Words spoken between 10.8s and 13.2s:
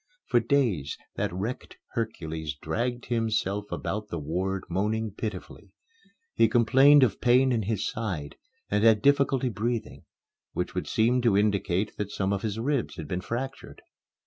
seem to indicate that some of his ribs had